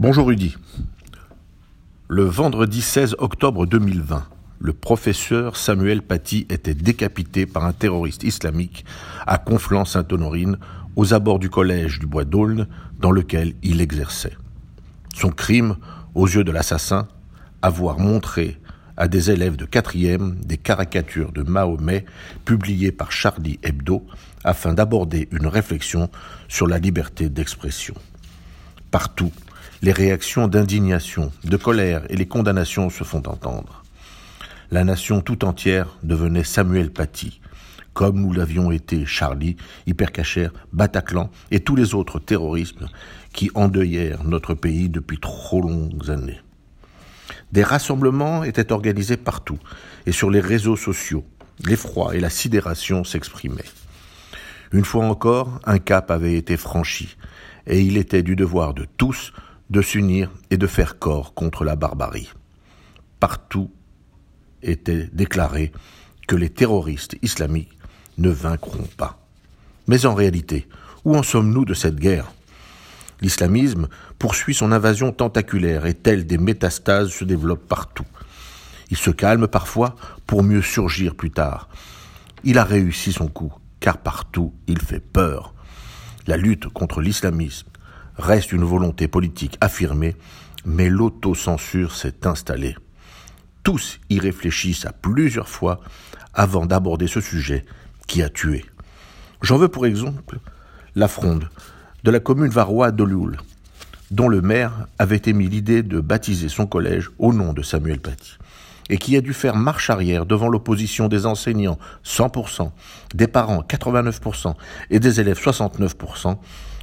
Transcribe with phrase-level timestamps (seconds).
[0.00, 0.54] Bonjour Rudy.
[2.06, 4.28] Le vendredi 16 octobre 2020,
[4.60, 8.84] le professeur Samuel Paty était décapité par un terroriste islamique
[9.26, 10.58] à Conflans-Sainte-Honorine,
[10.94, 12.68] aux abords du collège du Bois d'Aulne,
[13.00, 14.36] dans lequel il exerçait.
[15.16, 15.74] Son crime,
[16.14, 17.08] aux yeux de l'assassin,
[17.60, 18.60] avoir montré
[18.96, 22.04] à des élèves de quatrième des caricatures de Mahomet
[22.44, 24.06] publiées par Charlie Hebdo
[24.44, 26.08] afin d'aborder une réflexion
[26.46, 27.94] sur la liberté d'expression.
[28.92, 29.32] Partout,
[29.82, 33.84] les réactions d'indignation, de colère et les condamnations se font entendre.
[34.70, 37.40] La nation tout entière devenait Samuel Paty,
[37.94, 42.88] comme nous l'avions été Charlie, Hypercacher, Bataclan et tous les autres terrorismes
[43.32, 46.40] qui endeuillèrent notre pays depuis trop longues années.
[47.52, 49.58] Des rassemblements étaient organisés partout
[50.06, 51.24] et sur les réseaux sociaux.
[51.64, 53.64] L'effroi et la sidération s'exprimaient.
[54.72, 57.16] Une fois encore, un cap avait été franchi,
[57.66, 59.32] et il était du devoir de tous
[59.70, 62.32] de s'unir et de faire corps contre la barbarie.
[63.20, 63.70] Partout
[64.62, 65.72] était déclaré
[66.26, 67.76] que les terroristes islamiques
[68.18, 69.18] ne vaincront pas.
[69.86, 70.68] Mais en réalité,
[71.04, 72.32] où en sommes-nous de cette guerre?
[73.20, 78.06] L'islamisme poursuit son invasion tentaculaire et telles des métastases se développent partout.
[78.90, 79.96] Il se calme parfois
[80.26, 81.68] pour mieux surgir plus tard.
[82.44, 85.54] Il a réussi son coup, car partout il fait peur.
[86.26, 87.68] La lutte contre l'islamisme
[88.18, 90.16] reste une volonté politique affirmée,
[90.64, 92.76] mais l'autocensure s'est installée.
[93.62, 95.80] Tous y réfléchissent à plusieurs fois
[96.34, 97.64] avant d'aborder ce sujet
[98.06, 98.64] qui a tué.
[99.42, 100.38] J'en veux pour exemple
[100.94, 101.48] la fronde
[102.04, 103.38] de la commune varois d'Olioul,
[104.10, 108.38] dont le maire avait émis l'idée de baptiser son collège au nom de Samuel Paty,
[108.88, 112.70] et qui a dû faire marche arrière devant l'opposition des enseignants 100%,
[113.14, 114.54] des parents 89%
[114.90, 116.38] et des élèves 69%,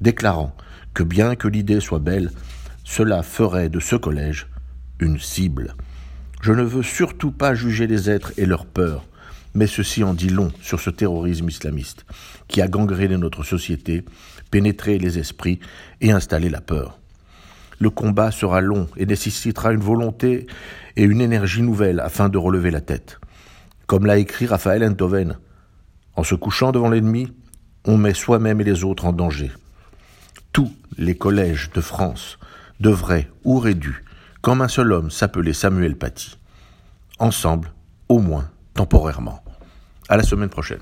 [0.00, 0.54] déclarant
[0.96, 2.30] que bien que l'idée soit belle,
[2.82, 4.46] cela ferait de ce collège
[4.98, 5.74] une cible.
[6.40, 9.04] Je ne veux surtout pas juger les êtres et leur peur,
[9.52, 12.06] mais ceci en dit long sur ce terrorisme islamiste,
[12.48, 14.06] qui a gangréné notre société,
[14.50, 15.60] pénétré les esprits
[16.00, 16.98] et installé la peur.
[17.78, 20.46] Le combat sera long et nécessitera une volonté
[20.96, 23.20] et une énergie nouvelle afin de relever la tête.
[23.86, 25.36] Comme l'a écrit Raphaël Enthoven,
[26.14, 27.34] en se couchant devant l'ennemi,
[27.84, 29.50] on met soi-même et les autres en danger
[30.56, 32.38] tous les collèges de France
[32.80, 34.02] devraient ou auraient dû,
[34.40, 36.38] comme un seul homme, s'appeler Samuel Paty.
[37.18, 37.74] Ensemble,
[38.08, 39.44] au moins temporairement.
[40.08, 40.80] À la semaine prochaine.